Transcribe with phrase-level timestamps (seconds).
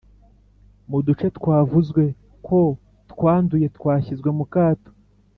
[0.89, 2.03] Mu duce twavuzwe
[2.47, 2.59] ko
[3.11, 4.91] twanduye twashyizwe mukato